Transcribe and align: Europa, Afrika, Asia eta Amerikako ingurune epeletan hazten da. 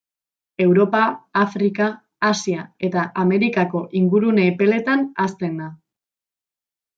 Europa, 0.63 1.01
Afrika, 1.41 1.89
Asia 2.29 2.63
eta 2.87 3.03
Amerikako 3.25 3.83
ingurune 4.01 4.47
epeletan 4.55 5.05
hazten 5.27 5.61
da. 5.63 5.69